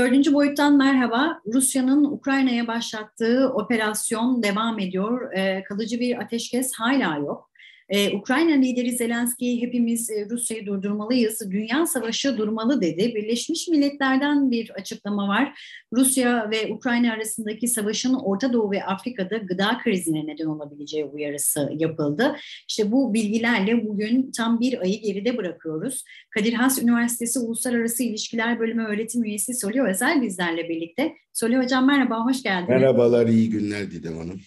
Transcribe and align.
Dördüncü 0.00 0.34
boyuttan 0.34 0.76
merhaba. 0.76 1.40
Rusya'nın 1.54 2.04
Ukrayna'ya 2.04 2.66
başlattığı 2.66 3.48
operasyon 3.54 4.42
devam 4.42 4.78
ediyor. 4.78 5.32
Ee, 5.32 5.64
kalıcı 5.64 6.00
bir 6.00 6.18
ateşkes 6.18 6.72
hala 6.74 7.16
yok. 7.16 7.49
Ee, 7.90 8.16
Ukrayna 8.16 8.54
lideri 8.54 8.92
Zelenski 8.92 9.62
hepimiz 9.62 10.10
e, 10.10 10.26
Rusya'yı 10.30 10.66
durdurmalıyız, 10.66 11.50
dünya 11.50 11.86
savaşı 11.86 12.38
durmalı 12.38 12.80
dedi. 12.80 13.14
Birleşmiş 13.14 13.68
Milletler'den 13.68 14.50
bir 14.50 14.70
açıklama 14.70 15.28
var. 15.28 15.60
Rusya 15.92 16.50
ve 16.50 16.72
Ukrayna 16.72 17.12
arasındaki 17.12 17.68
savaşın 17.68 18.14
Orta 18.14 18.52
Doğu 18.52 18.70
ve 18.70 18.84
Afrika'da 18.84 19.36
gıda 19.36 19.78
krizine 19.84 20.26
neden 20.26 20.46
olabileceği 20.46 21.04
uyarısı 21.04 21.70
yapıldı. 21.78 22.36
İşte 22.68 22.92
bu 22.92 23.14
bilgilerle 23.14 23.86
bugün 23.86 24.30
tam 24.36 24.60
bir 24.60 24.80
ayı 24.80 25.02
geride 25.02 25.36
bırakıyoruz. 25.36 26.04
Kadir 26.30 26.52
Has 26.52 26.82
Üniversitesi 26.82 27.38
Uluslararası 27.38 28.02
İlişkiler 28.02 28.60
Bölümü 28.60 28.84
öğretim 28.84 29.24
üyesi 29.24 29.54
Soli 29.54 29.82
Özel 29.82 30.22
bizlerle 30.22 30.68
birlikte. 30.68 31.12
Soli 31.32 31.58
Hocam 31.58 31.86
merhaba, 31.86 32.24
hoş 32.24 32.42
geldiniz. 32.42 32.68
Merhabalar, 32.68 33.26
iyi 33.26 33.50
günler 33.50 33.90
Didem 33.90 34.18
Hanım. 34.18 34.40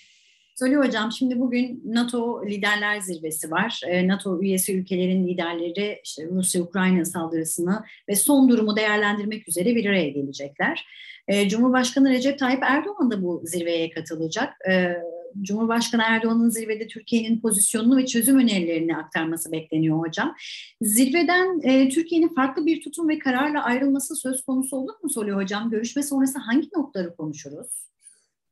Söyle 0.59 0.75
hocam 0.75 1.11
şimdi 1.11 1.39
bugün 1.39 1.81
NATO 1.85 2.45
liderler 2.45 2.99
zirvesi 2.99 3.51
var. 3.51 3.81
Ee, 3.87 4.07
NATO 4.07 4.41
üyesi 4.41 4.77
ülkelerin 4.77 5.27
liderleri 5.27 6.01
işte 6.03 6.27
Rusya-Ukrayna 6.31 7.05
saldırısını 7.05 7.83
ve 8.09 8.15
son 8.15 8.49
durumu 8.49 8.75
değerlendirmek 8.75 9.49
üzere 9.49 9.75
bir 9.75 9.85
araya 9.85 10.09
gelecekler. 10.09 10.85
Ee, 11.27 11.49
Cumhurbaşkanı 11.49 12.09
Recep 12.09 12.39
Tayyip 12.39 12.63
Erdoğan 12.63 13.11
da 13.11 13.23
bu 13.23 13.41
zirveye 13.45 13.89
katılacak. 13.89 14.53
Ee, 14.69 14.93
Cumhurbaşkanı 15.41 16.01
Erdoğan'ın 16.05 16.49
zirvede 16.49 16.87
Türkiye'nin 16.87 17.41
pozisyonunu 17.41 17.97
ve 17.97 18.05
çözüm 18.05 18.39
önerilerini 18.39 18.97
aktarması 18.97 19.51
bekleniyor 19.51 19.99
hocam. 19.99 20.35
Zirveden 20.81 21.61
e, 21.63 21.89
Türkiye'nin 21.89 22.33
farklı 22.33 22.65
bir 22.65 22.81
tutum 22.81 23.09
ve 23.09 23.19
kararla 23.19 23.63
ayrılması 23.63 24.15
söz 24.15 24.45
konusu 24.45 24.77
olur 24.77 24.93
mu 25.03 25.09
Soli 25.09 25.31
hocam? 25.31 25.69
Görüşme 25.69 26.03
sonrası 26.03 26.39
hangi 26.39 26.69
noktaları 26.75 27.15
konuşuruz? 27.15 27.92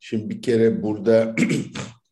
Şimdi 0.04 0.30
bir 0.30 0.42
kere 0.42 0.84
burada 0.84 1.36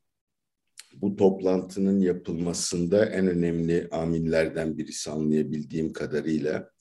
bu 1.01 1.15
toplantının 1.15 1.99
yapılmasında 2.01 3.05
en 3.05 3.27
önemli 3.27 3.87
amillerden 3.91 4.77
birisi 4.77 5.11
anlayabildiğim 5.11 5.93
kadarıyla 5.93 6.71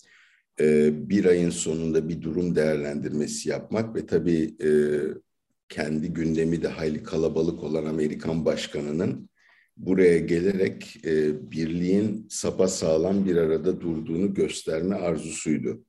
e, 0.61 0.91
bir 1.09 1.25
ayın 1.25 1.51
sonunda 1.51 2.09
bir 2.09 2.23
durum 2.23 2.55
değerlendirmesi 2.55 3.49
yapmak 3.49 3.97
ve 3.97 4.07
tabii 4.07 4.57
e, 4.63 4.71
kendi 5.69 6.13
gündemi 6.13 6.63
de 6.63 6.69
hayli 6.69 7.03
kalabalık 7.03 7.63
olan 7.63 7.85
Amerikan 7.85 8.45
başkanının 8.45 9.31
buraya 9.77 10.19
gelerek 10.19 10.97
e, 11.05 11.51
birliğin 11.51 12.27
sapa 12.31 12.69
sağlam 12.69 13.27
bir 13.27 13.37
arada 13.37 13.81
durduğunu 13.81 14.35
gösterme 14.35 14.97
arzusuydu. 14.97 15.85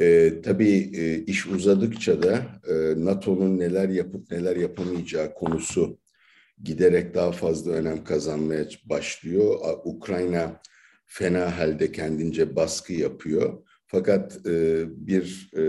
E, 0.00 0.32
tabii 0.42 0.90
e, 0.94 1.24
iş 1.24 1.46
uzadıkça 1.46 2.22
da 2.22 2.46
e, 2.68 3.04
NATO'nun 3.04 3.58
neler 3.58 3.88
yapıp 3.88 4.30
neler 4.30 4.56
yapamayacağı 4.56 5.34
konusu 5.34 5.98
giderek 6.62 7.14
daha 7.14 7.32
fazla 7.32 7.72
önem 7.72 8.04
kazanmaya 8.04 8.68
başlıyor. 8.84 9.60
Ukrayna 9.84 10.60
fena 11.06 11.58
halde 11.58 11.92
kendince 11.92 12.56
baskı 12.56 12.92
yapıyor. 12.92 13.62
Fakat 13.86 14.46
e, 14.46 14.84
bir 15.06 15.50
e, 15.56 15.62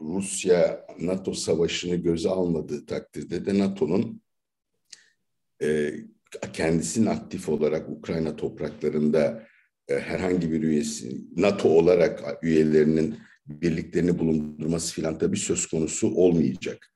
Rusya-NATO 0.00 1.34
savaşını 1.34 1.96
göze 1.96 2.28
almadığı 2.28 2.86
takdirde 2.86 3.46
de 3.46 3.58
NATO'nun 3.58 4.20
e, 5.62 5.94
kendisinin 6.52 7.06
aktif 7.06 7.48
olarak 7.48 7.88
Ukrayna 7.88 8.36
topraklarında 8.36 9.46
e, 9.88 9.98
herhangi 9.98 10.52
bir 10.52 10.62
üyesi, 10.62 11.20
NATO 11.36 11.68
olarak 11.68 12.38
üyelerinin 12.42 13.18
birliklerini 13.48 14.18
bulundurması 14.18 14.94
filan 14.94 15.18
tabii 15.18 15.36
söz 15.36 15.66
konusu 15.66 16.14
olmayacak. 16.14 16.92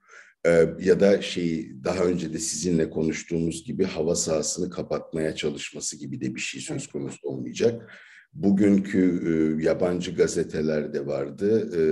Ee, 0.47 0.67
ya 0.81 1.01
da 1.01 1.23
şeyi 1.23 1.85
daha 1.85 2.05
önce 2.05 2.33
de 2.33 2.39
sizinle 2.39 2.91
konuştuğumuz 2.91 3.65
gibi 3.65 3.85
hava 3.85 4.15
sahasını 4.15 4.71
kapatmaya 4.71 5.35
çalışması 5.35 5.99
gibi 5.99 6.21
de 6.21 6.35
bir 6.35 6.41
şey 6.41 6.61
söz 6.61 6.87
konusu 6.87 7.29
olmayacak. 7.29 7.93
Bugünkü 8.33 9.21
e, 9.27 9.65
yabancı 9.65 10.15
gazetelerde 10.15 11.07
vardı. 11.07 11.71
E, 11.75 11.83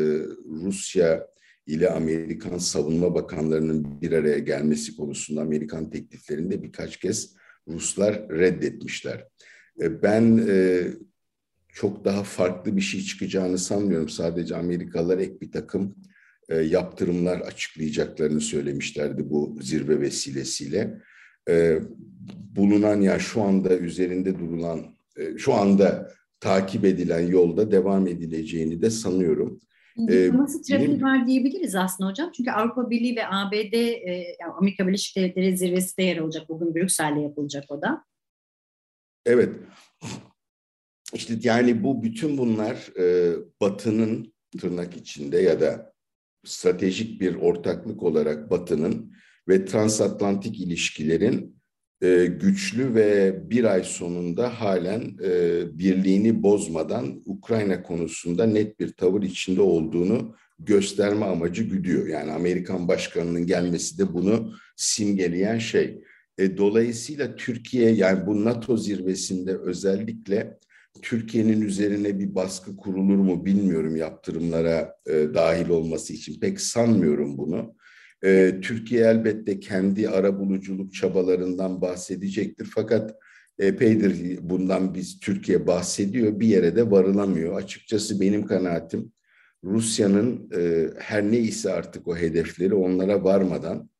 Rusya 0.64 1.26
ile 1.66 1.90
Amerikan 1.90 2.58
savunma 2.58 3.14
bakanlarının 3.14 4.00
bir 4.00 4.12
araya 4.12 4.38
gelmesi 4.38 4.96
konusunda 4.96 5.40
Amerikan 5.40 5.90
tekliflerinde 5.90 6.62
birkaç 6.62 6.96
kez 6.96 7.34
Ruslar 7.68 8.28
reddetmişler. 8.28 9.26
E, 9.80 10.02
ben 10.02 10.46
e, 10.48 10.86
çok 11.78 12.04
daha 12.04 12.22
farklı 12.22 12.76
bir 12.76 12.80
şey 12.80 13.00
çıkacağını 13.00 13.58
sanmıyorum. 13.58 14.08
Sadece 14.08 14.56
Amerikalılar 14.56 15.18
ek 15.18 15.40
bir 15.40 15.52
takım 15.52 15.94
e, 16.48 16.56
yaptırımlar 16.56 17.40
açıklayacaklarını 17.40 18.40
söylemişlerdi 18.40 19.30
bu 19.30 19.58
zirve 19.60 20.00
vesilesiyle. 20.00 21.02
E, 21.48 21.78
bulunan 22.56 23.00
ya 23.00 23.18
şu 23.18 23.42
anda 23.42 23.78
üzerinde 23.78 24.38
durulan, 24.38 24.80
e, 25.16 25.38
şu 25.38 25.54
anda 25.54 26.10
takip 26.40 26.84
edilen 26.84 27.26
yolda 27.26 27.72
devam 27.72 28.06
edileceğini 28.06 28.82
de 28.82 28.90
sanıyorum. 28.90 29.60
Nasıl 30.32 30.62
trafiği 30.62 30.88
benim, 30.88 31.02
var 31.02 31.26
diyebiliriz 31.26 31.74
aslında 31.74 32.10
hocam. 32.10 32.30
Çünkü 32.36 32.50
Avrupa 32.50 32.90
Birliği 32.90 33.16
ve 33.16 33.26
ABD, 33.26 33.74
yani 34.40 34.52
Amerika 34.58 34.86
Birleşik 34.86 35.16
Devletleri 35.16 35.58
zirvesi 35.58 35.96
de 35.96 36.02
yer 36.02 36.16
alacak. 36.16 36.48
Bugün 36.48 36.74
Brüksel'de 36.74 37.20
yapılacak 37.20 37.64
o 37.68 37.82
da. 37.82 38.04
Evet. 39.26 39.50
İşte 41.14 41.34
yani 41.42 41.84
bu 41.84 42.02
bütün 42.02 42.38
bunlar 42.38 42.98
e, 42.98 43.36
Batı'nın 43.60 44.32
tırnak 44.60 44.96
içinde 44.96 45.38
ya 45.38 45.60
da 45.60 45.92
stratejik 46.44 47.20
bir 47.20 47.34
ortaklık 47.34 48.02
olarak 48.02 48.50
Batı'nın 48.50 49.12
ve 49.48 49.64
transatlantik 49.64 50.60
ilişkilerin 50.60 51.58
e, 52.02 52.26
güçlü 52.26 52.94
ve 52.94 53.40
bir 53.50 53.64
ay 53.64 53.84
sonunda 53.84 54.60
halen 54.60 55.16
e, 55.24 55.62
birliğini 55.78 56.42
bozmadan 56.42 57.22
Ukrayna 57.24 57.82
konusunda 57.82 58.46
net 58.46 58.80
bir 58.80 58.92
tavır 58.92 59.22
içinde 59.22 59.60
olduğunu 59.60 60.34
gösterme 60.58 61.26
amacı 61.26 61.62
güdüyor. 61.62 62.06
Yani 62.06 62.32
Amerikan 62.32 62.88
başkanının 62.88 63.46
gelmesi 63.46 63.98
de 63.98 64.14
bunu 64.14 64.52
simgeleyen 64.76 65.58
şey. 65.58 66.00
E, 66.38 66.56
dolayısıyla 66.56 67.36
Türkiye 67.36 67.90
yani 67.90 68.26
bu 68.26 68.44
NATO 68.44 68.76
zirvesinde 68.76 69.56
özellikle 69.56 70.58
Türkiye'nin 71.02 71.60
üzerine 71.60 72.18
bir 72.18 72.34
baskı 72.34 72.76
kurulur 72.76 73.16
mu 73.16 73.44
bilmiyorum 73.44 73.96
yaptırımlara 73.96 74.94
e, 75.06 75.12
dahil 75.12 75.68
olması 75.68 76.12
için 76.12 76.40
pek 76.40 76.60
sanmıyorum 76.60 77.38
bunu. 77.38 77.74
E, 78.24 78.60
Türkiye 78.62 79.04
elbette 79.04 79.60
kendi 79.60 80.08
ara 80.08 80.38
buluculuk 80.38 80.94
çabalarından 80.94 81.80
bahsedecektir 81.80 82.68
fakat 82.74 83.14
epeydir 83.58 84.38
bundan 84.42 84.94
biz 84.94 85.20
Türkiye 85.20 85.66
bahsediyor 85.66 86.40
bir 86.40 86.48
yere 86.48 86.76
de 86.76 86.90
varılamıyor. 86.90 87.56
Açıkçası 87.56 88.20
benim 88.20 88.46
kanaatim 88.46 89.12
Rusya'nın 89.64 90.50
e, 90.56 90.90
her 90.98 91.32
neyse 91.32 91.72
artık 91.72 92.08
o 92.08 92.16
hedefleri 92.16 92.74
onlara 92.74 93.24
varmadan 93.24 93.90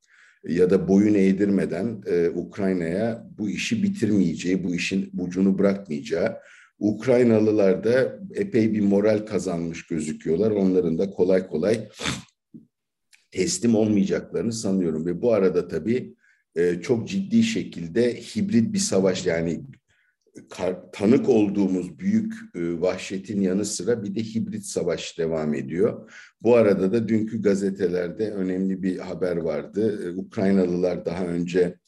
ya 0.49 0.71
da 0.71 0.89
boyun 0.89 1.15
eğdirmeden 1.15 2.03
e, 2.07 2.29
Ukrayna'ya 2.29 3.27
bu 3.39 3.51
işi 3.51 3.83
bitirmeyeceği, 3.83 4.65
bu 4.65 4.75
işin 4.75 5.11
ucunu 5.19 5.59
bırakmayacağı 5.59 6.37
Ukraynalılar 6.79 7.85
da 7.85 8.19
epey 8.35 8.73
bir 8.73 8.81
moral 8.81 9.27
kazanmış 9.27 9.87
gözüküyorlar. 9.87 10.51
Onların 10.51 10.99
da 10.99 11.11
kolay 11.11 11.49
kolay 11.49 11.89
teslim 13.31 13.75
olmayacaklarını 13.75 14.53
sanıyorum. 14.53 15.07
Ve 15.07 15.23
bu 15.23 15.33
arada 15.33 15.69
tabii 15.69 16.15
e, 16.57 16.81
çok 16.81 17.09
ciddi 17.09 17.43
şekilde 17.43 18.15
hibrit 18.15 18.73
bir 18.73 18.79
savaş 18.79 19.27
yani 19.27 19.61
tanık 20.93 21.29
olduğumuz 21.29 21.99
büyük 21.99 22.35
e, 22.55 22.81
vahşetin 22.81 23.41
yanı 23.41 23.65
sıra 23.65 24.03
bir 24.03 24.15
de 24.15 24.21
hibrit 24.21 24.65
savaş 24.65 25.19
devam 25.19 25.55
ediyor. 25.55 26.11
Bu 26.43 26.57
arada 26.57 26.93
da 26.93 27.09
dünkü 27.09 27.43
gazetelerde 27.43 28.31
önemli 28.31 28.83
bir 28.83 28.99
haber 28.99 29.37
vardı. 29.37 30.09
E, 30.09 30.21
Ukraynalılar 30.21 31.05
daha 31.05 31.27
önce 31.27 31.79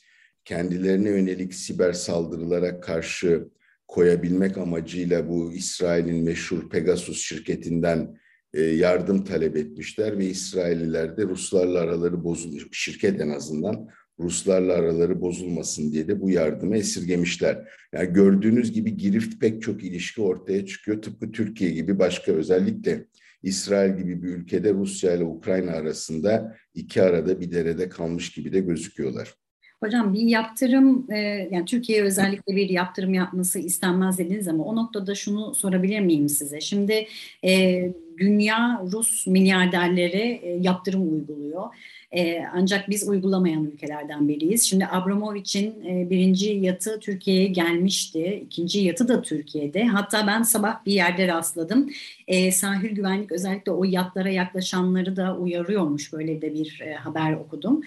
kendilerine 0.45 1.09
yönelik 1.09 1.55
siber 1.55 1.93
saldırılara 1.93 2.81
karşı 2.81 3.49
koyabilmek 3.91 4.59
amacıyla 4.59 5.29
bu 5.29 5.53
İsrail'in 5.53 6.25
meşhur 6.25 6.71
Pegasus 6.71 7.23
şirketinden 7.23 8.19
e, 8.55 8.63
yardım 8.63 9.25
talep 9.25 9.57
etmişler 9.57 10.19
ve 10.19 10.27
İsrailliler 10.27 11.17
de 11.17 11.23
Ruslarla 11.23 11.79
araları 11.81 12.25
bozulmuş, 12.25 12.67
şirket 12.73 13.21
en 13.21 13.29
azından 13.29 13.89
Ruslarla 14.21 14.73
araları 14.73 15.21
bozulmasın 15.21 15.93
diye 15.93 16.09
de 16.09 16.21
bu 16.21 16.31
yardımı 16.31 16.77
esirgemişler. 16.77 17.69
Yani 17.93 18.13
gördüğünüz 18.13 18.73
gibi 18.73 18.97
girift 18.97 19.41
pek 19.41 19.63
çok 19.63 19.85
ilişki 19.85 20.21
ortaya 20.21 20.67
çıkıyor. 20.67 21.03
Tıpkı 21.03 21.33
Türkiye 21.33 21.71
gibi 21.71 21.99
başka 21.99 22.33
özellikle 22.33 23.07
İsrail 23.43 23.97
gibi 23.97 24.23
bir 24.23 24.29
ülkede 24.29 24.75
Rusya 24.75 25.15
ile 25.15 25.25
Ukrayna 25.25 25.73
arasında 25.73 26.57
iki 26.75 27.03
arada 27.03 27.41
bir 27.41 27.53
derede 27.53 27.89
kalmış 27.89 28.33
gibi 28.33 28.53
de 28.53 28.61
gözüküyorlar. 28.61 29.35
Hocam 29.83 30.15
bir 30.15 30.21
yaptırım, 30.21 31.07
e, 31.13 31.19
yani 31.51 31.65
Türkiye 31.65 32.03
özellikle 32.03 32.57
bir 32.57 32.69
yaptırım 32.69 33.15
yapması 33.15 33.59
istenmez 33.59 34.19
dediniz 34.19 34.49
ama 34.49 34.65
o 34.65 34.77
noktada 34.77 35.15
şunu 35.15 35.55
sorabilir 35.55 36.01
miyim 36.01 36.29
size? 36.29 36.61
Şimdi 36.61 37.07
e, 37.45 37.83
dünya 38.19 38.83
Rus 38.93 39.27
milyarderlere 39.27 40.41
e, 40.43 40.59
yaptırım 40.61 41.13
uyguluyor. 41.13 41.75
E, 42.13 42.45
ancak 42.55 42.91
biz 42.91 43.09
uygulamayan 43.09 43.65
ülkelerden 43.65 44.29
biriyiz. 44.29 44.63
Şimdi 44.63 44.87
Abramovich'in 44.87 45.85
e, 45.85 46.11
birinci 46.11 46.51
yatı 46.53 47.01
Türkiye'ye 47.01 47.47
gelmişti. 47.47 48.43
ikinci 48.47 48.81
yatı 48.81 49.09
da 49.09 49.23
Türkiye'de. 49.23 49.85
Hatta 49.85 50.27
ben 50.27 50.43
sabah 50.43 50.87
bir 50.87 50.93
yerde 50.93 51.29
rastladım. 51.29 51.91
E, 52.29 52.53
sahil 52.53 52.89
güvenlik 52.89 53.33
özellikle 53.33 53.73
o 53.73 53.85
yatlara 53.85 54.31
yaklaşanları 54.31 55.17
da 55.17 55.37
uyarıyormuş. 55.37 56.13
Böyle 56.13 56.43
de 56.43 56.55
bir 56.55 56.81
e, 56.81 56.95
haber 56.95 57.33
okudum. 57.33 57.81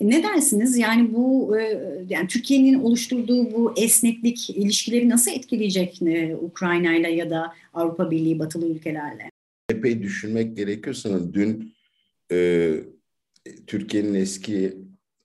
E, 0.00 0.10
ne 0.10 0.22
dersiniz? 0.22 0.78
Yani 0.78 1.14
bu 1.14 1.58
e, 1.58 1.80
yani 2.08 2.28
Türkiye'nin 2.28 2.74
oluşturduğu 2.80 3.52
bu 3.52 3.74
esneklik 3.76 4.50
ilişkileri 4.50 5.08
nasıl 5.08 5.30
etkileyecek 5.30 6.02
e, 6.02 6.36
Ukrayna 6.36 6.94
ile 6.94 7.10
ya 7.10 7.30
da 7.30 7.54
Avrupa 7.74 8.10
Birliği 8.10 8.38
batılı 8.38 8.68
ülkelerle? 8.68 9.30
Epey 9.70 10.02
düşünmek 10.02 10.56
gerekiyor 10.56 10.94
sanırım. 10.94 11.34
Dün 11.34 11.74
e, 12.32 12.70
Türkiye'nin 13.66 14.14
eski 14.14 14.76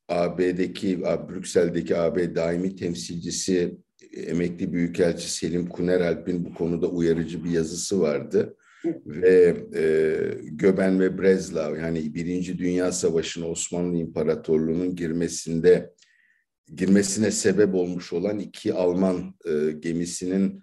AB'deki, 0.09 1.01
Brüksel'deki 1.01 1.97
AB 1.97 2.35
daimi 2.35 2.75
temsilcisi 2.75 3.77
emekli 4.13 4.73
büyükelçi 4.73 5.31
Selim 5.31 5.69
Kuneralp'in 5.69 6.45
bu 6.45 6.53
konuda 6.53 6.87
uyarıcı 6.87 7.43
bir 7.43 7.49
yazısı 7.49 8.01
vardı. 8.01 8.57
Ve 9.05 9.57
e, 9.75 9.83
Göben 10.43 10.99
ve 10.99 11.17
Breslau 11.17 11.75
yani 11.75 12.15
Birinci 12.15 12.57
Dünya 12.57 12.91
Savaşı'na 12.91 13.45
Osmanlı 13.45 13.97
İmparatorluğu'nun 13.97 14.95
girmesinde 14.95 15.93
girmesine 16.75 17.31
sebep 17.31 17.75
olmuş 17.75 18.13
olan 18.13 18.39
iki 18.39 18.73
Alman 18.73 19.35
e, 19.45 19.71
gemisinin 19.71 20.61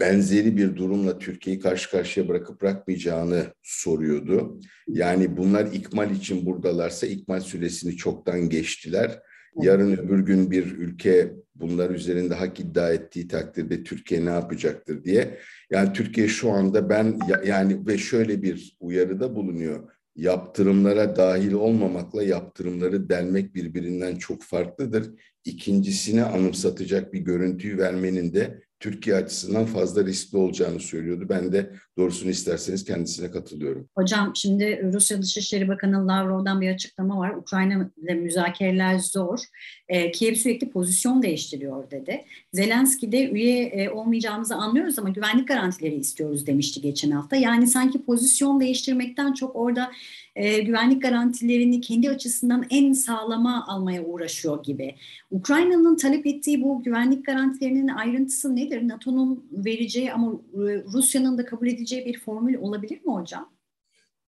benzeri 0.00 0.56
bir 0.56 0.76
durumla 0.76 1.18
Türkiye'yi 1.18 1.62
karşı 1.62 1.90
karşıya 1.90 2.28
bırakıp 2.28 2.60
bırakmayacağını 2.62 3.44
soruyordu. 3.62 4.60
Yani 4.88 5.36
bunlar 5.36 5.72
ikmal 5.72 6.10
için 6.10 6.46
buradalarsa 6.46 7.06
ikmal 7.06 7.40
süresini 7.40 7.96
çoktan 7.96 8.48
geçtiler. 8.48 9.22
Yarın 9.62 9.96
öbür 9.96 10.18
gün 10.18 10.50
bir 10.50 10.64
ülke 10.64 11.34
bunlar 11.54 11.90
üzerinde 11.90 12.34
hak 12.34 12.60
iddia 12.60 12.92
ettiği 12.92 13.28
takdirde 13.28 13.84
Türkiye 13.84 14.24
ne 14.24 14.30
yapacaktır 14.30 15.04
diye. 15.04 15.38
Yani 15.70 15.92
Türkiye 15.92 16.28
şu 16.28 16.50
anda 16.50 16.88
ben 16.88 17.18
yani 17.44 17.86
ve 17.86 17.98
şöyle 17.98 18.42
bir 18.42 18.76
uyarıda 18.80 19.34
bulunuyor. 19.34 19.90
Yaptırımlara 20.16 21.16
dahil 21.16 21.52
olmamakla 21.52 22.22
yaptırımları 22.22 23.08
delmek 23.08 23.54
birbirinden 23.54 24.16
çok 24.16 24.42
farklıdır. 24.42 25.10
İkincisini 25.44 26.24
anımsatacak 26.24 27.12
bir 27.12 27.20
görüntüyü 27.20 27.78
vermenin 27.78 28.32
de 28.32 28.65
Türkiye 28.80 29.16
açısından 29.16 29.64
fazla 29.64 30.04
riskli 30.04 30.36
olacağını 30.36 30.80
söylüyordu. 30.80 31.26
Ben 31.28 31.52
de 31.52 31.70
doğrusunu 31.98 32.30
isterseniz 32.30 32.84
kendisine 32.84 33.30
katılıyorum. 33.30 33.88
Hocam 33.94 34.32
şimdi 34.36 34.90
Rusya 34.92 35.22
Dışişleri 35.22 35.68
Bakanı 35.68 36.06
Lavrov'dan 36.06 36.60
bir 36.60 36.74
açıklama 36.74 37.18
var. 37.18 37.30
Ukrayna 37.30 37.90
ile 37.96 38.14
müzakereler 38.14 38.98
zor. 38.98 39.38
E, 39.88 40.10
Kiev 40.10 40.34
sürekli 40.34 40.70
pozisyon 40.70 41.22
değiştiriyor 41.22 41.90
dedi. 41.90 42.24
Zelenski 42.52 43.12
de 43.12 43.30
üye 43.30 43.64
e, 43.66 43.90
olmayacağımızı 43.90 44.54
anlıyoruz 44.54 44.98
ama 44.98 45.08
güvenlik 45.08 45.48
garantileri 45.48 45.94
istiyoruz 45.94 46.46
demişti 46.46 46.80
geçen 46.80 47.10
hafta. 47.10 47.36
Yani 47.36 47.66
sanki 47.66 48.04
pozisyon 48.04 48.60
değiştirmekten 48.60 49.32
çok 49.32 49.56
orada 49.56 49.90
e, 50.36 50.58
güvenlik 50.58 51.02
garantilerini 51.02 51.80
kendi 51.80 52.10
açısından 52.10 52.66
en 52.70 52.92
sağlama 52.92 53.66
almaya 53.66 54.04
uğraşıyor 54.04 54.62
gibi. 54.62 54.94
Ukrayna'nın 55.30 55.96
talep 55.96 56.26
ettiği 56.26 56.62
bu 56.62 56.82
güvenlik 56.82 57.26
garantilerinin 57.26 57.88
ayrıntısı 57.88 58.48
nedir? 58.66 58.88
NATO'nun 58.88 59.48
vereceği 59.52 60.12
ama 60.12 60.32
e, 60.54 60.84
Rusya'nın 60.92 61.38
da 61.38 61.44
kabul 61.44 61.66
edeceği 61.66 62.06
bir 62.06 62.20
formül 62.20 62.54
olabilir 62.54 63.04
mi 63.04 63.12
hocam? 63.12 63.56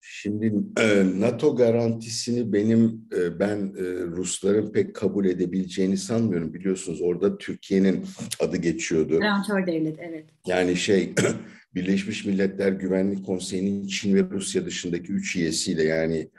Şimdi 0.01 0.53
e, 0.79 1.03
NATO 1.19 1.55
garantisini 1.55 2.53
benim 2.53 3.07
e, 3.17 3.39
ben 3.39 3.73
Rusların 4.15 4.71
pek 4.71 4.95
kabul 4.95 5.25
edebileceğini 5.25 5.97
sanmıyorum. 5.97 6.53
Biliyorsunuz 6.53 7.01
orada 7.01 7.37
Türkiye'nin 7.37 8.05
adı 8.39 8.57
geçiyordu. 8.57 9.19
Garantör 9.19 9.67
devlet 9.67 9.99
evet. 9.99 10.25
Yani 10.47 10.75
şey 10.75 11.13
Birleşmiş 11.75 12.25
Milletler 12.25 12.71
Güvenlik 12.71 13.25
Konseyi'nin 13.25 13.87
Çin 13.87 14.15
ve 14.15 14.23
Rusya 14.31 14.65
dışındaki 14.65 15.13
üç 15.13 15.35
üyesiyle 15.35 15.83
yani 15.83 16.29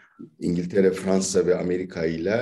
İngiltere, 0.40 0.90
Fransa 0.90 1.46
ve 1.46 1.56
Amerika 1.56 2.06
ile 2.06 2.34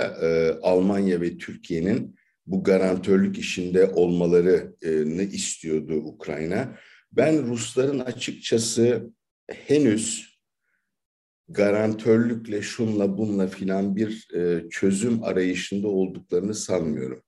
Almanya 0.62 1.20
ve 1.20 1.38
Türkiye'nin 1.38 2.16
bu 2.46 2.64
garantörlük 2.64 3.38
işinde 3.38 3.86
olmalarını 3.86 5.22
istiyordu 5.22 5.94
Ukrayna. 5.94 6.76
Ben 7.12 7.46
Rusların 7.46 7.98
açıkçası 7.98 9.10
henüz 9.50 10.34
garantörlükle 11.48 12.62
şunla 12.62 13.18
bunla 13.18 13.46
filan 13.46 13.96
bir 13.96 14.28
e, 14.34 14.68
çözüm 14.70 15.22
arayışında 15.24 15.88
olduklarını 15.88 16.54
sanmıyorum. 16.54 17.22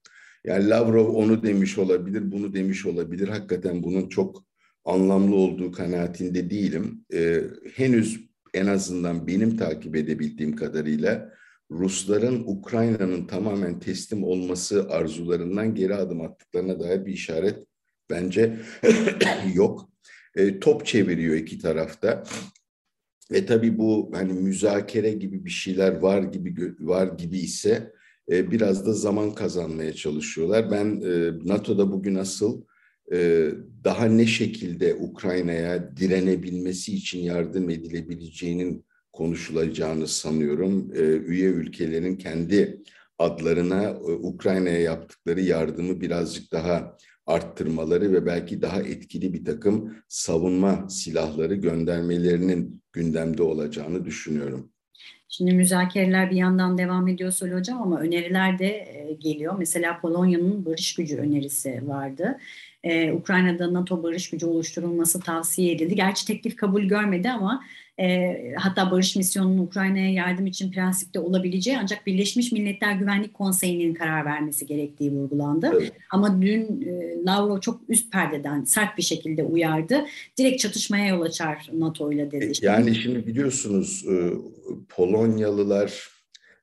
Yani 0.44 0.68
Lavrov 0.68 1.14
onu 1.14 1.42
demiş 1.42 1.78
olabilir, 1.78 2.32
bunu 2.32 2.54
demiş 2.54 2.86
olabilir. 2.86 3.28
Hakikaten 3.28 3.82
bunun 3.82 4.08
çok 4.08 4.46
anlamlı 4.84 5.36
olduğu 5.36 5.72
kanaatinde 5.72 6.50
değilim. 6.50 7.04
Ee, 7.12 7.42
henüz 7.74 8.20
en 8.54 8.66
azından 8.66 9.26
benim 9.26 9.56
takip 9.56 9.96
edebildiğim 9.96 10.56
kadarıyla 10.56 11.32
Rusların 11.70 12.44
Ukrayna'nın 12.46 13.26
tamamen 13.26 13.78
teslim 13.78 14.24
olması 14.24 14.88
arzularından 14.90 15.74
geri 15.74 15.94
adım 15.94 16.20
attıklarına 16.20 16.80
dair 16.80 17.06
bir 17.06 17.12
işaret 17.12 17.66
bence 18.10 18.58
yok. 19.54 19.90
E, 20.34 20.60
top 20.60 20.86
çeviriyor 20.86 21.34
iki 21.34 21.58
tarafta. 21.58 22.24
Ve 23.32 23.46
tabii 23.46 23.78
bu 23.78 24.10
hani 24.14 24.32
müzakere 24.32 25.12
gibi 25.12 25.44
bir 25.44 25.50
şeyler 25.50 25.96
var 25.96 26.22
gibi 26.22 26.74
var 26.80 27.06
gibi 27.18 27.38
ise 27.38 27.92
e, 28.30 28.50
biraz 28.50 28.86
da 28.86 28.92
zaman 28.92 29.34
kazanmaya 29.34 29.92
çalışıyorlar. 29.92 30.70
Ben 30.70 31.00
e, 31.04 31.32
NATO'da 31.48 31.92
bugün 31.92 32.14
asıl 32.14 32.62
e, 33.12 33.50
daha 33.84 34.06
ne 34.06 34.26
şekilde 34.26 34.94
Ukrayna'ya 34.94 35.96
direnebilmesi 35.96 36.94
için 36.94 37.18
yardım 37.18 37.70
edilebileceğinin 37.70 38.84
konuşulacağını 39.16 40.08
sanıyorum. 40.08 40.90
E, 40.94 41.00
üye 41.02 41.48
ülkelerin 41.48 42.16
kendi 42.16 42.82
adlarına 43.18 43.82
e, 43.84 44.12
Ukrayna'ya 44.12 44.80
yaptıkları 44.80 45.40
yardımı 45.40 46.00
birazcık 46.00 46.52
daha 46.52 46.96
arttırmaları 47.26 48.12
ve 48.12 48.26
belki 48.26 48.62
daha 48.62 48.80
etkili 48.82 49.32
bir 49.32 49.44
takım 49.44 49.96
savunma 50.08 50.88
silahları 50.88 51.54
göndermelerinin 51.54 52.82
gündemde 52.92 53.42
olacağını 53.42 54.04
düşünüyorum. 54.04 54.70
Şimdi 55.28 55.52
müzakereler 55.52 56.30
bir 56.30 56.36
yandan 56.36 56.78
devam 56.78 57.08
ediyor 57.08 57.30
Sol 57.30 57.48
Hocam 57.48 57.82
ama 57.82 58.00
öneriler 58.00 58.58
de 58.58 58.88
geliyor. 59.20 59.54
Mesela 59.58 60.00
Polonya'nın 60.00 60.66
barış 60.66 60.94
gücü 60.94 61.16
önerisi 61.16 61.82
vardı 61.88 62.38
e, 62.86 63.12
Ukrayna'da 63.12 63.74
NATO 63.74 64.02
barış 64.02 64.30
gücü 64.30 64.46
oluşturulması 64.46 65.20
tavsiye 65.20 65.72
edildi. 65.72 65.94
Gerçi 65.94 66.26
teklif 66.26 66.56
kabul 66.56 66.82
görmedi 66.82 67.30
ama 67.30 67.64
e, 68.00 68.36
hatta 68.56 68.90
barış 68.90 69.16
misyonunun 69.16 69.58
Ukrayna'ya 69.58 70.12
yardım 70.12 70.46
için 70.46 70.72
prensipte 70.72 71.20
olabileceği 71.20 71.78
ancak 71.82 72.06
Birleşmiş 72.06 72.52
Milletler 72.52 72.92
Güvenlik 72.92 73.34
Konseyi'nin 73.34 73.94
karar 73.94 74.24
vermesi 74.24 74.66
gerektiği 74.66 75.12
vurgulandı. 75.12 75.70
Evet. 75.72 75.92
Ama 76.10 76.42
dün 76.42 76.82
e, 76.82 77.24
Lavrov 77.24 77.60
çok 77.60 77.80
üst 77.88 78.12
perdeden 78.12 78.64
sert 78.64 78.98
bir 78.98 79.02
şekilde 79.02 79.44
uyardı. 79.44 80.04
Direkt 80.38 80.60
çatışmaya 80.60 81.06
yol 81.06 81.22
açar 81.22 81.70
NATO 81.72 82.12
ile 82.12 82.30
dedi. 82.30 82.52
Yani 82.62 82.94
şimdi 82.94 83.26
biliyorsunuz 83.26 84.04
e, 84.10 84.32
Polonyalılar 84.88 86.08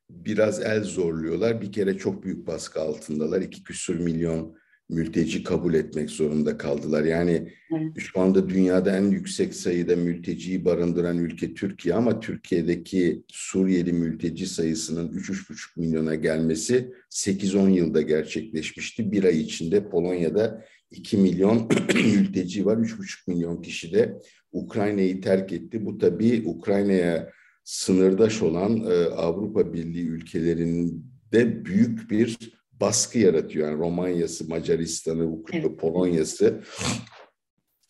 biraz 0.10 0.62
el 0.62 0.84
zorluyorlar. 0.84 1.62
Bir 1.62 1.72
kere 1.72 1.98
çok 1.98 2.24
büyük 2.24 2.48
baskı 2.48 2.82
altındalar. 2.82 3.42
İki 3.42 3.64
küsür 3.64 4.00
milyon 4.00 4.56
mülteci 4.90 5.44
kabul 5.44 5.74
etmek 5.74 6.10
zorunda 6.10 6.58
kaldılar. 6.58 7.04
Yani 7.04 7.54
evet. 7.78 7.92
şu 7.98 8.20
anda 8.20 8.50
dünyada 8.50 8.98
en 8.98 9.04
yüksek 9.04 9.56
sayıda 9.56 9.96
mülteciyi 9.96 10.66
barındıran 10.66 11.18
ülke 11.18 11.54
Türkiye 11.54 11.96
ama 11.96 12.20
Türkiye'deki 12.20 13.24
Suriyeli 13.28 13.94
mülteci 13.94 14.48
sayısının 14.48 15.10
3-3,5 15.10 15.80
milyona 15.80 16.16
gelmesi 16.16 16.94
8-10 17.10 17.70
yılda 17.70 18.02
gerçekleşmişti. 18.02 19.12
Bir 19.12 19.24
ay 19.24 19.42
içinde 19.42 19.90
Polonya'da 19.90 20.66
2 20.92 21.18
milyon 21.18 21.70
mülteci 21.96 22.66
var. 22.66 22.78
3,5 22.78 23.32
milyon 23.32 23.62
kişi 23.62 23.94
de 23.94 24.20
Ukrayna'yı 24.52 25.22
terk 25.22 25.54
etti. 25.54 25.86
Bu 25.86 25.98
tabii 25.98 26.44
Ukrayna'ya 26.46 27.32
sınırdaş 27.64 28.42
olan 28.42 28.78
e, 28.78 29.06
Avrupa 29.06 29.74
Birliği 29.74 30.08
ülkelerinde 30.08 31.66
büyük 31.66 32.12
bir 32.12 32.38
baskı 32.82 33.20
yaratıyor. 33.20 33.70
Yani 33.70 33.80
Romanya'sı, 33.80 34.50
Macaristan'ı, 34.50 35.26
Ukrayna, 35.32 35.66
evet. 35.68 35.80
Polonya'sı 35.80 36.62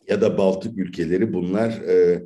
ya 0.09 0.21
da 0.21 0.37
Baltık 0.37 0.77
ülkeleri 0.77 1.33
bunlar 1.33 1.69
e, 1.69 2.23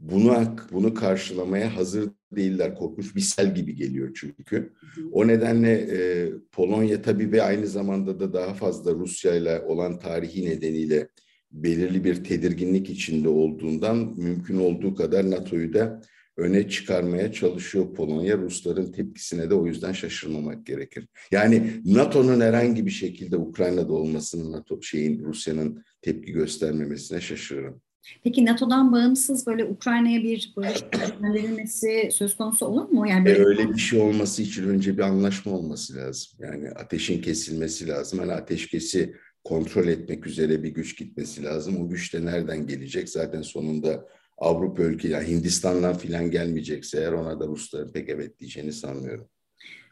bunu 0.00 0.56
bunu 0.72 0.94
karşılamaya 0.94 1.76
hazır 1.76 2.10
değiller. 2.32 2.74
Korkunç 2.74 3.16
bir 3.16 3.20
sel 3.20 3.54
gibi 3.54 3.74
geliyor 3.74 4.10
çünkü. 4.14 4.72
O 5.12 5.26
nedenle 5.26 5.72
e, 5.72 6.30
Polonya 6.52 7.02
tabii 7.02 7.32
ve 7.32 7.42
aynı 7.42 7.66
zamanda 7.66 8.20
da 8.20 8.32
daha 8.32 8.54
fazla 8.54 8.94
Rusya 8.94 9.34
ile 9.34 9.60
olan 9.60 9.98
tarihi 9.98 10.50
nedeniyle 10.50 11.08
belirli 11.52 12.04
bir 12.04 12.24
tedirginlik 12.24 12.90
içinde 12.90 13.28
olduğundan 13.28 14.14
mümkün 14.16 14.58
olduğu 14.58 14.94
kadar 14.94 15.30
NATO'yu 15.30 15.72
da 15.72 16.02
öne 16.40 16.68
çıkarmaya 16.68 17.32
çalışıyor 17.32 17.94
Polonya. 17.94 18.38
Rusların 18.38 18.92
tepkisine 18.92 19.50
de 19.50 19.54
o 19.54 19.66
yüzden 19.66 19.92
şaşırmamak 19.92 20.66
gerekir. 20.66 21.08
Yani 21.30 21.70
NATO'nun 21.84 22.40
herhangi 22.40 22.86
bir 22.86 22.90
şekilde 22.90 23.36
Ukrayna'da 23.36 23.92
olmasının 23.92 24.52
NATO 24.52 24.82
şeyin 24.82 25.24
Rusya'nın 25.24 25.84
tepki 26.02 26.32
göstermemesine 26.32 27.20
şaşırırım. 27.20 27.80
Peki 28.24 28.44
NATO'dan 28.44 28.92
bağımsız 28.92 29.46
böyle 29.46 29.64
Ukrayna'ya 29.64 30.22
bir 30.22 30.52
barış 30.56 30.80
gönderilmesi 30.92 32.08
söz 32.12 32.36
konusu 32.36 32.66
olur 32.66 32.88
mu? 32.88 33.08
Yani 33.08 33.24
böyle... 33.24 33.38
E 33.38 33.44
öyle 33.44 33.68
bir 33.68 33.78
şey 33.78 34.00
olması 34.00 34.42
için 34.42 34.68
önce 34.68 34.98
bir 34.98 35.02
anlaşma 35.02 35.52
olması 35.52 35.96
lazım. 35.96 36.32
Yani 36.38 36.70
ateşin 36.70 37.22
kesilmesi 37.22 37.88
lazım. 37.88 38.18
Hani 38.18 38.32
ateşkesi 38.32 39.14
kontrol 39.44 39.88
etmek 39.88 40.26
üzere 40.26 40.62
bir 40.62 40.68
güç 40.68 40.98
gitmesi 40.98 41.44
lazım. 41.44 41.84
O 41.84 41.88
güç 41.88 42.14
de 42.14 42.24
nereden 42.24 42.66
gelecek? 42.66 43.08
Zaten 43.08 43.42
sonunda 43.42 44.06
Avrupa 44.40 44.82
ülke, 44.82 45.08
yani 45.08 45.28
Hindistan'dan 45.28 45.98
filan 45.98 46.30
gelmeyecekse 46.30 46.98
eğer 46.98 47.12
ona 47.12 47.40
da 47.40 47.46
Rusların 47.46 47.92
pek 47.92 48.08
evet 48.08 48.38
diyeceğini 48.38 48.72
sanmıyorum. 48.72 49.28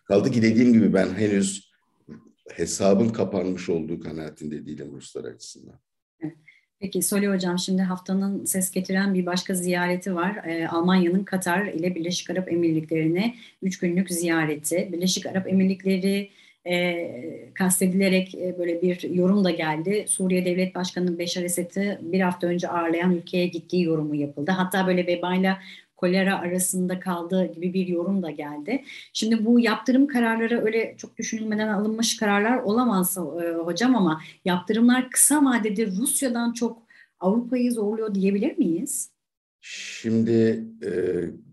Kaldı 0.05 0.31
ki 0.31 0.43
dediğim 0.43 0.73
gibi 0.73 0.93
ben 0.93 1.15
henüz 1.15 1.71
hesabın 2.53 3.09
kapanmış 3.09 3.69
olduğu 3.69 4.01
kanaatinde 4.01 4.67
değilim 4.67 4.93
Ruslar 4.93 5.25
açısından. 5.25 5.81
Peki 6.81 7.03
Soli 7.03 7.29
Hocam 7.29 7.59
şimdi 7.59 7.83
haftanın 7.83 8.45
ses 8.45 8.71
getiren 8.71 9.15
bir 9.15 9.27
başka 9.27 9.55
ziyareti 9.55 10.15
var. 10.15 10.45
Ee, 10.47 10.69
Almanya'nın 10.69 11.25
Katar 11.25 11.67
ile 11.67 11.95
Birleşik 11.95 12.31
Arap 12.31 12.53
Emirlikleri'ne 12.53 13.35
üç 13.63 13.79
günlük 13.79 14.11
ziyareti. 14.11 14.89
Birleşik 14.93 15.27
Arap 15.27 15.49
Emirlikleri 15.49 16.31
e, 16.69 17.51
kastedilerek 17.55 18.35
e, 18.35 18.59
böyle 18.59 18.83
bir 18.83 19.11
yorum 19.11 19.45
da 19.45 19.51
geldi. 19.51 20.05
Suriye 20.09 20.45
Devlet 20.45 20.75
Başkanı 20.75 21.19
Beşar 21.19 21.43
Esed'i 21.43 21.99
bir 22.03 22.21
hafta 22.21 22.47
önce 22.47 22.69
ağırlayan 22.69 23.13
ülkeye 23.13 23.47
gittiği 23.47 23.83
yorumu 23.83 24.15
yapıldı. 24.15 24.51
Hatta 24.51 24.87
böyle 24.87 25.07
vebayla 25.07 25.59
kolera 25.97 26.39
arasında 26.39 27.01
kaldığı 27.01 27.53
gibi 27.53 27.75
bir 27.75 27.87
yorum 27.87 28.23
da 28.23 28.31
geldi. 28.31 28.85
Şimdi 29.13 29.47
bu 29.47 29.61
yaptırım 29.61 30.07
kararları 30.07 30.65
öyle 30.65 30.95
çok 30.99 31.17
düşünülmeden 31.17 31.69
alınmış 31.69 32.17
kararlar 32.17 32.59
olamaz 32.59 33.17
e, 33.17 33.55
hocam 33.55 33.97
ama 33.97 34.21
yaptırımlar 34.45 35.11
kısa 35.11 35.45
vadede 35.45 35.87
Rusya'dan 35.87 36.53
çok 36.53 36.83
Avrupa'yı 37.21 37.73
zorluyor 37.73 38.15
diyebilir 38.15 38.59
miyiz? 38.59 39.11
Şimdi 39.61 40.65
e, 40.83 40.91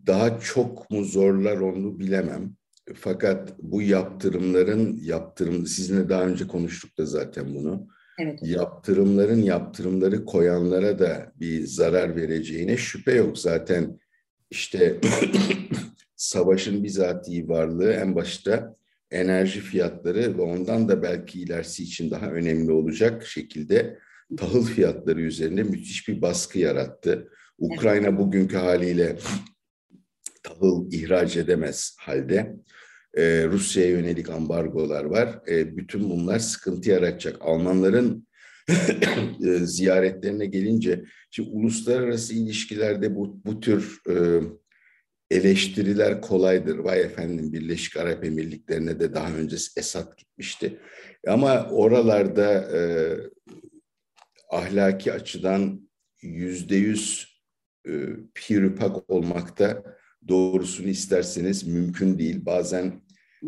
daha 0.08 0.40
çok 0.40 0.92
mu 0.92 1.04
zorlar 1.04 1.58
onu 1.58 2.00
bilemem. 2.00 2.56
Fakat 2.94 3.54
bu 3.62 3.82
yaptırımların 3.82 5.00
yaptırım 5.02 5.68
sizinle 5.68 6.10
daha 6.10 6.26
önce 6.26 6.48
konuştuk 6.48 6.98
da 6.98 7.06
zaten 7.06 7.56
bunu. 7.56 7.88
Evet. 8.20 8.40
Yaptırımların 8.44 9.42
yaptırımları 9.42 10.26
koyanlara 10.26 11.00
da 11.00 11.32
bir 11.36 11.66
zarar 11.66 12.16
vereceğine 12.16 12.78
şüphe 12.78 13.14
yok. 13.14 13.38
Zaten 13.38 14.00
işte 14.52 15.00
savaşın 16.16 16.84
bizatihi 16.84 17.50
varlığı 17.50 17.92
en 17.92 18.16
başta 18.16 18.76
enerji 19.12 19.60
fiyatları 19.60 20.38
ve 20.38 20.42
ondan 20.42 20.90
da 20.90 21.04
belki 21.04 21.42
ilerisi 21.42 21.84
için 21.84 22.12
daha 22.12 22.32
önemli 22.32 22.72
olacak 22.72 23.26
şekilde 23.28 24.00
tahıl 24.38 24.64
fiyatları 24.64 25.22
üzerinde 25.22 25.64
müthiş 25.64 26.08
bir 26.08 26.22
baskı 26.22 26.60
yarattı. 26.60 27.30
Ukrayna 27.60 28.18
bugünkü 28.18 28.58
haliyle 28.58 29.18
tahıl 30.56 30.92
ihraç 30.92 31.38
edemez 31.38 31.96
halde. 32.00 32.56
Ee, 33.18 33.46
Rusya'ya 33.52 33.90
yönelik 33.90 34.30
ambargolar 34.30 35.04
var. 35.04 35.40
Ee, 35.48 35.78
bütün 35.78 36.10
bunlar 36.10 36.40
sıkıntı 36.40 36.90
yaratacak. 36.90 37.38
Almanların 37.42 38.28
e, 39.46 39.58
ziyaretlerine 39.66 40.46
gelince, 40.46 41.04
şimdi 41.32 41.50
uluslararası 41.50 42.34
ilişkilerde 42.34 43.16
bu, 43.16 43.42
bu 43.46 43.60
tür 43.60 44.02
e, 44.10 44.16
eleştiriler 45.32 46.22
kolaydır. 46.22 46.78
Vay 46.78 47.02
efendim 47.02 47.54
Birleşik 47.54 47.98
Arap 47.98 48.26
Emirlikleri'ne 48.26 49.00
de 49.00 49.14
daha 49.14 49.34
önce 49.34 49.56
Esad 49.78 50.18
gitmişti. 50.18 50.80
Ama 51.28 51.70
oralarda 51.70 52.54
e, 52.54 52.80
ahlaki 54.50 55.14
açıdan 55.14 55.90
yüzde 56.22 56.76
yüz 56.76 57.36
e, 57.88 57.92
piripak 58.34 59.10
olmakta 59.10 59.84
doğrusunu 60.28 60.88
isterseniz 60.88 61.68
mümkün 61.68 62.18
değil. 62.18 62.46
Bazen 62.46 63.02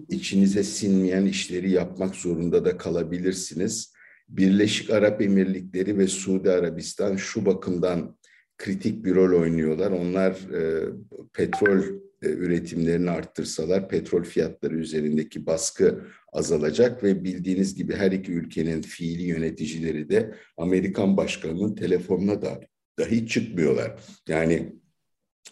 içinize 0.09 0.63
sinmeyen 0.63 1.25
işleri 1.25 1.71
yapmak 1.71 2.15
zorunda 2.15 2.65
da 2.65 2.77
kalabilirsiniz. 2.77 3.93
Birleşik 4.29 4.89
Arap 4.89 5.21
Emirlikleri 5.21 5.97
ve 5.97 6.07
Suudi 6.07 6.51
Arabistan 6.51 7.15
şu 7.15 7.45
bakımdan 7.45 8.17
kritik 8.57 9.05
bir 9.05 9.15
rol 9.15 9.41
oynuyorlar. 9.41 9.91
Onlar 9.91 10.31
e, 10.31 10.89
petrol 11.33 11.79
e, 12.21 12.27
üretimlerini 12.27 13.09
arttırsalar 13.09 13.89
petrol 13.89 14.23
fiyatları 14.23 14.75
üzerindeki 14.75 15.45
baskı 15.45 16.03
azalacak 16.33 17.03
ve 17.03 17.23
bildiğiniz 17.23 17.75
gibi 17.75 17.95
her 17.95 18.11
iki 18.11 18.31
ülkenin 18.31 18.81
fiili 18.81 19.23
yöneticileri 19.23 20.09
de 20.09 20.35
Amerikan 20.57 21.17
başkanının 21.17 21.75
telefonuna 21.75 22.41
da 22.41 22.59
dahi 22.99 23.27
çıkmıyorlar. 23.27 23.99
Yani 24.27 24.75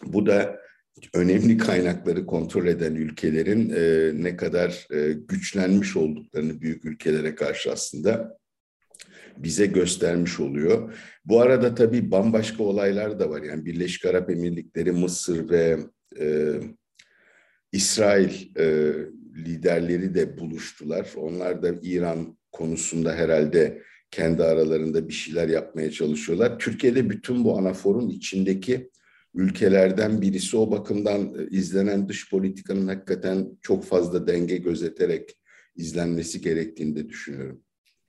bu 0.04 0.26
da 0.26 0.65
önemli 1.14 1.58
kaynakları 1.58 2.26
kontrol 2.26 2.66
eden 2.66 2.94
ülkelerin 2.94 3.70
e, 3.70 4.10
ne 4.22 4.36
kadar 4.36 4.86
e, 4.90 5.12
güçlenmiş 5.12 5.96
olduklarını 5.96 6.60
büyük 6.60 6.84
ülkelere 6.84 7.34
karşı 7.34 7.72
aslında 7.72 8.38
bize 9.36 9.66
göstermiş 9.66 10.40
oluyor. 10.40 10.94
Bu 11.24 11.40
arada 11.40 11.74
tabii 11.74 12.10
bambaşka 12.10 12.62
olaylar 12.62 13.20
da 13.20 13.30
var. 13.30 13.42
Yani 13.42 13.64
Birleşik 13.64 14.04
Arap 14.04 14.30
Emirlikleri, 14.30 14.92
Mısır 14.92 15.50
ve 15.50 15.78
e, 16.20 16.54
İsrail 17.72 18.58
e, 18.58 18.94
liderleri 19.36 20.14
de 20.14 20.38
buluştular. 20.38 21.08
Onlar 21.16 21.62
da 21.62 21.74
İran 21.82 22.38
konusunda 22.52 23.14
herhalde 23.14 23.82
kendi 24.10 24.42
aralarında 24.42 25.08
bir 25.08 25.12
şeyler 25.12 25.48
yapmaya 25.48 25.90
çalışıyorlar. 25.90 26.58
Türkiye'de 26.58 27.10
bütün 27.10 27.44
bu 27.44 27.58
anaforun 27.58 28.08
içindeki 28.08 28.90
ülkelerden 29.36 30.22
birisi 30.22 30.56
o 30.56 30.70
bakımdan 30.70 31.34
e, 31.38 31.46
izlenen 31.50 32.08
dış 32.08 32.30
politikanın 32.30 32.88
hakikaten 32.88 33.48
çok 33.62 33.84
fazla 33.84 34.26
denge 34.26 34.56
gözeterek 34.56 35.36
izlenmesi 35.76 36.40
gerektiğini 36.40 36.96
de 36.96 37.08
düşünüyorum. 37.08 37.60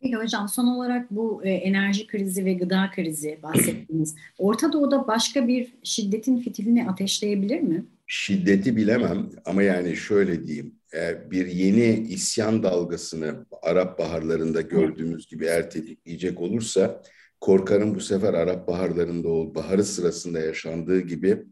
Peki 0.01 0.15
hocam 0.15 0.49
son 0.49 0.67
olarak 0.67 1.11
bu 1.11 1.41
e, 1.43 1.49
enerji 1.49 2.07
krizi 2.07 2.45
ve 2.45 2.53
gıda 2.53 2.91
krizi 2.95 3.39
bahsettiğiniz 3.43 4.15
Orta 4.37 4.73
Doğu'da 4.73 5.07
başka 5.07 5.47
bir 5.47 5.73
şiddetin 5.83 6.37
fitilini 6.37 6.89
ateşleyebilir 6.89 7.59
mi? 7.59 7.85
Şiddeti 8.07 8.75
bilemem 8.75 9.29
ama 9.45 9.63
yani 9.63 9.95
şöyle 9.95 10.47
diyeyim 10.47 10.75
e, 10.93 11.31
bir 11.31 11.47
yeni 11.47 12.07
isyan 12.07 12.63
dalgasını 12.63 13.45
Arap 13.61 13.99
baharlarında 13.99 14.61
gördüğümüz 14.61 15.27
gibi 15.27 15.45
eğer 15.45 15.69
tetikleyecek 15.69 16.41
olursa 16.41 17.01
korkarım 17.41 17.95
bu 17.95 17.99
sefer 17.99 18.33
Arap 18.33 18.67
baharlarında 18.67 19.27
o 19.29 19.55
baharı 19.55 19.83
sırasında 19.83 20.39
yaşandığı 20.39 20.99
gibi 20.99 21.43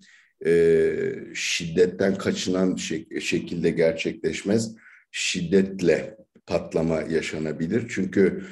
e, 0.45 0.83
şiddetten 1.33 2.15
kaçınan 2.15 2.75
şek- 2.75 3.21
şekilde 3.21 3.69
gerçekleşmez. 3.69 4.75
Şiddetle 5.11 6.17
patlama 6.45 7.01
yaşanabilir. 7.01 7.85
Çünkü 7.89 8.43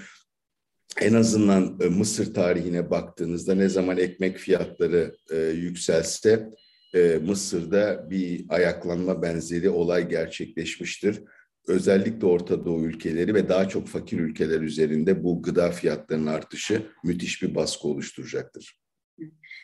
en 1.02 1.14
azından 1.14 1.80
e, 1.82 1.86
Mısır 1.86 2.34
tarihine 2.34 2.90
baktığınızda 2.92 3.56
ne 3.56 3.70
zaman 3.70 3.98
ekmek 3.98 4.38
fiyatları 4.38 5.16
e, 5.32 5.38
yükselse 5.38 6.50
e, 6.96 7.20
Mısır'da 7.26 8.10
bir 8.10 8.46
ayaklanma 8.50 9.22
benzeri 9.22 9.70
olay 9.70 10.10
gerçekleşmiştir. 10.10 11.24
Özellikle 11.68 12.28
Orta 12.28 12.66
Doğu 12.66 12.86
ülkeleri 12.86 13.34
ve 13.34 13.50
daha 13.50 13.68
çok 13.68 13.88
fakir 13.88 14.20
ülkeler 14.20 14.62
üzerinde 14.62 15.24
bu 15.24 15.42
gıda 15.42 15.72
fiyatlarının 15.72 16.28
artışı 16.28 16.82
müthiş 17.04 17.42
bir 17.42 17.56
baskı 17.56 17.88
oluşturacaktır. 17.88 18.78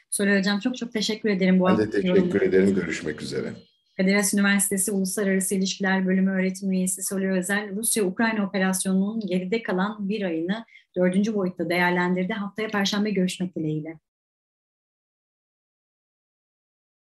Soru 0.09 0.37
Hocam 0.37 0.59
çok 0.59 0.77
çok 0.77 0.93
teşekkür 0.93 1.29
ederim. 1.29 1.59
Bu 1.59 1.65
ben 1.65 1.77
de 1.77 1.89
teşekkür 1.89 2.15
yorumda. 2.15 2.45
ederim. 2.45 2.75
Görüşmek 2.75 3.21
üzere. 3.21 3.53
Kadir 3.97 4.13
Has 4.13 4.33
Üniversitesi 4.33 4.91
Uluslararası 4.91 5.55
İlişkiler 5.55 6.07
Bölümü 6.07 6.31
öğretim 6.31 6.71
üyesi 6.71 7.03
Soru 7.03 7.37
Özel, 7.37 7.75
Rusya-Ukrayna 7.75 8.47
operasyonunun 8.47 9.19
geride 9.27 9.63
kalan 9.63 10.09
bir 10.09 10.21
ayını 10.21 10.65
dördüncü 10.97 11.33
boyutta 11.35 11.69
değerlendirdi. 11.69 12.33
Haftaya 12.33 12.67
Perşembe 12.67 13.09
görüşmek 13.09 13.55
dileğiyle. 13.55 13.99